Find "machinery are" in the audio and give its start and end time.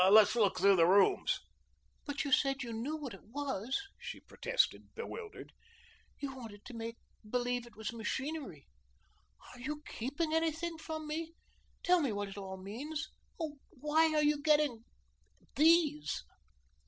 7.93-9.59